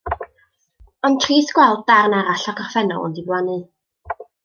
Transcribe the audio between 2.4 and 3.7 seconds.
o'r gorffennol yn diflannu.